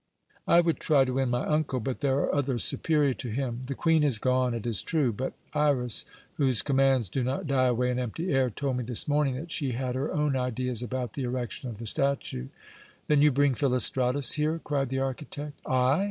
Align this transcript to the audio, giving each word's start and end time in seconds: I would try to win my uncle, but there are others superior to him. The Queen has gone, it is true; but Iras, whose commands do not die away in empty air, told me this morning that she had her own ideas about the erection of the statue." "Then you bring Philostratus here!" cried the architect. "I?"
I 0.47 0.61
would 0.61 0.79
try 0.79 1.05
to 1.05 1.13
win 1.13 1.29
my 1.29 1.45
uncle, 1.45 1.79
but 1.79 1.99
there 1.99 2.17
are 2.17 2.33
others 2.33 2.63
superior 2.63 3.13
to 3.13 3.29
him. 3.29 3.61
The 3.67 3.75
Queen 3.75 4.01
has 4.01 4.17
gone, 4.17 4.55
it 4.55 4.65
is 4.65 4.81
true; 4.81 5.13
but 5.13 5.33
Iras, 5.53 6.05
whose 6.37 6.63
commands 6.63 7.07
do 7.07 7.23
not 7.23 7.45
die 7.45 7.67
away 7.67 7.91
in 7.91 7.99
empty 7.99 8.33
air, 8.33 8.49
told 8.49 8.77
me 8.77 8.83
this 8.83 9.07
morning 9.07 9.35
that 9.35 9.51
she 9.51 9.73
had 9.73 9.93
her 9.93 10.11
own 10.11 10.35
ideas 10.35 10.81
about 10.81 11.13
the 11.13 11.21
erection 11.21 11.69
of 11.69 11.77
the 11.77 11.85
statue." 11.85 12.47
"Then 13.09 13.21
you 13.21 13.31
bring 13.31 13.53
Philostratus 13.53 14.31
here!" 14.31 14.59
cried 14.63 14.89
the 14.89 14.97
architect. 14.97 15.59
"I?" 15.67 15.99